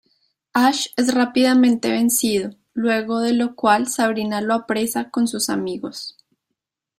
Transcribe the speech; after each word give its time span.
Ash 0.55 0.87
es 0.97 1.13
rápidamente 1.13 1.91
vencido, 1.91 2.49
luego 2.73 3.19
de 3.19 3.33
lo 3.33 3.55
cual 3.55 3.87
Sabrina 3.87 4.41
lo 4.41 4.55
apresa 4.55 5.11
con 5.11 5.27
sus 5.27 5.47
amigos. 5.47 6.17